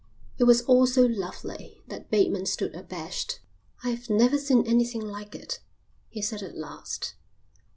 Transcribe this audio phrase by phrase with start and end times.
[0.39, 3.39] It was all so lovely that Bateman stood abashed.
[3.83, 5.59] "I've never seen anything like it,"
[6.09, 7.13] he said at last.